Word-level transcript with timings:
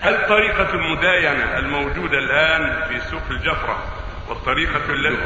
هل 0.00 0.28
طريقة 0.28 0.74
المداينة 0.74 1.58
الموجودة 1.58 2.18
الآن 2.18 2.88
في 2.88 3.00
سوق 3.00 3.22
الجفرة 3.30 3.78
والطريقة 4.28 4.80
التي 4.88 5.18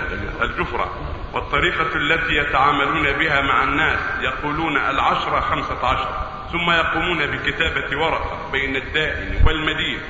الجفرة 0.43 0.91
والطريقة 1.33 1.97
التي 1.97 2.36
يتعاملون 2.36 3.13
بها 3.13 3.41
مع 3.41 3.63
الناس 3.63 3.99
يقولون 4.21 4.76
العشرة 4.76 5.41
خمسة 5.41 5.87
عشر 5.87 6.08
ثم 6.52 6.71
يقومون 6.71 7.26
بكتابة 7.26 7.97
ورقة 7.99 8.50
بين 8.52 8.77
الدائن 8.77 9.43
والمدين. 9.46 10.00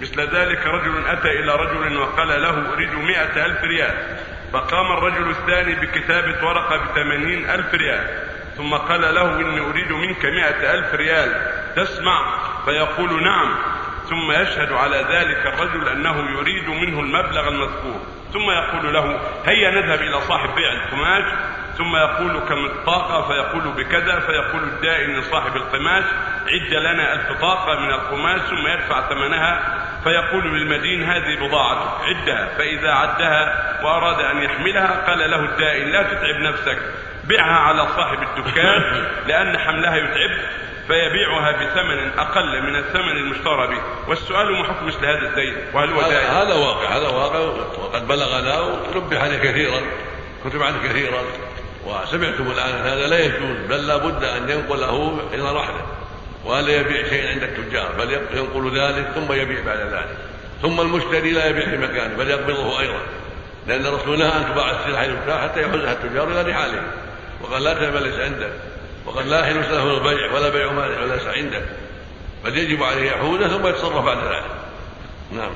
مثل 0.00 0.20
ذلك 0.20 0.66
رجل 0.66 1.06
أتى 1.06 1.28
إلى 1.28 1.56
رجل 1.56 1.96
وقال 1.96 2.42
له 2.42 2.72
أريد 2.72 2.94
مئة 2.94 3.46
ألف 3.46 3.64
ريال. 3.64 3.94
فقام 4.52 4.92
الرجل 4.92 5.30
الثاني 5.30 5.74
بكتابة 5.74 6.46
ورقة 6.46 6.76
بثمانين 6.76 7.50
ألف 7.50 7.74
ريال. 7.74 8.06
ثم 8.56 8.74
قال 8.74 9.14
له 9.14 9.36
إني 9.36 9.60
أريد 9.60 9.92
منك 9.92 10.24
مئة 10.24 10.74
ألف 10.74 10.94
ريال 10.94 11.52
تسمع؟ 11.76 12.38
فيقول 12.64 13.22
نعم. 13.24 13.54
ثم 14.12 14.32
يشهد 14.32 14.72
على 14.72 14.96
ذلك 14.96 15.46
الرجل 15.46 15.88
أنه 15.88 16.30
يريد 16.38 16.68
منه 16.68 17.00
المبلغ 17.00 17.48
المذكور. 17.48 18.00
ثم 18.32 18.50
يقول 18.50 18.94
له 18.94 19.20
هيا 19.46 19.70
نذهب 19.70 20.00
إلى 20.00 20.20
صاحب 20.20 20.54
بيع 20.54 20.72
القماش. 20.72 21.24
ثم 21.78 21.96
يقول 21.96 22.40
كم 22.48 22.64
الطاقة 22.64 23.28
فيقول 23.28 23.72
بكذا. 23.72 24.20
فيقول 24.20 24.62
الدائن 24.62 25.18
لصاحب 25.18 25.56
القماش 25.56 26.04
عد 26.46 26.74
لنا 26.74 27.14
ألف 27.14 27.40
طاقة 27.40 27.80
من 27.80 27.90
القماش 27.90 28.40
ثم 28.40 28.66
يدفع 28.66 29.08
ثمنها. 29.08 29.78
فيقول 30.04 30.58
للمدين 30.58 31.02
هذه 31.02 31.46
بضاعة 31.46 32.02
عدها. 32.04 32.48
فإذا 32.58 32.90
عدها 32.90 33.64
وأراد 33.84 34.20
أن 34.20 34.42
يحملها 34.42 35.06
قال 35.06 35.30
له 35.30 35.40
الدائن 35.44 35.88
لا 35.88 36.02
تتعب 36.02 36.40
نفسك 36.40 36.78
بيعها 37.24 37.58
على 37.58 37.86
صاحب 37.86 38.18
الدكان 38.22 39.06
لأن 39.26 39.58
حملها 39.58 39.96
يتعب. 39.96 40.30
فيبيعها 40.86 41.52
بثمن 41.52 42.18
أقل 42.18 42.62
من 42.62 42.76
الثمن 42.76 43.16
المشترى 43.16 43.66
به. 43.66 43.82
والسؤال 44.08 44.52
ما 44.52 44.64
حكم 44.64 44.86
مثل 44.86 45.06
هذا 45.06 45.28
الدين 45.28 45.56
وهل 45.74 45.90
هو 45.90 46.00
دائن 46.00 46.26
هذا 46.26 46.54
واقع 46.54 46.96
هذا 46.96 47.08
واقع 47.08 47.38
وقد 47.78 48.08
بلغنا 48.08 48.60
ونبه 48.60 49.18
عليه 49.18 49.38
كثيرا 49.38 49.80
كتب 50.44 50.62
عنه 50.62 50.88
كثيرا. 50.88 51.22
وسمعتم 51.86 52.50
الآن 52.50 52.74
هذا 52.74 53.06
لا 53.06 53.24
يجوز 53.24 53.56
بل 53.68 53.86
لا 53.86 53.96
بد 53.96 54.24
أن 54.24 54.50
ينقله 54.50 55.18
إلى 55.34 55.52
رحله 55.52 55.86
ولا 56.44 56.80
يبيع 56.80 57.08
شيئا 57.08 57.30
عند 57.30 57.42
التجار؟ 57.42 57.92
بل 57.98 58.12
ينقل 58.12 58.78
ذلك 58.78 59.06
ثم 59.14 59.32
يبيع 59.32 59.64
بعد 59.66 59.78
ذلك. 59.78 60.16
ثم 60.62 60.80
المشتري 60.80 61.30
لا 61.30 61.46
يبيع 61.46 61.64
في 61.64 61.76
مكانه 61.76 62.16
بل 62.16 62.30
يقبضه 62.30 62.80
أيضا. 62.80 63.00
لأن 63.66 63.86
الرسول 63.86 64.18
نهى 64.18 64.28
أن 64.28 64.46
تباع 64.52 65.04
المبتاع 65.04 65.42
حتى 65.42 65.62
يحوزها 65.62 65.92
التجار 65.92 66.28
إلى 66.28 66.50
رحالهم 66.50 66.86
وقال 67.40 67.62
لا 67.62 67.74
تبع 67.74 68.00
ليس 68.00 68.18
عنده. 68.18 68.52
وقد 69.06 69.26
لا 69.26 69.40
يحل 69.40 69.60
له 69.60 69.98
البيع 69.98 70.32
ولا 70.32 70.48
بيع 70.48 70.72
ما 70.72 70.86
ليس 70.86 71.26
عنده 71.26 71.62
بل 72.44 72.58
يجب 72.58 72.82
عليه 72.82 73.10
يحوزه 73.10 73.48
ثم 73.48 73.66
يتصرف 73.66 74.04
بعد 74.04 74.18
ذلك. 74.18 74.44
نعم. 75.32 75.52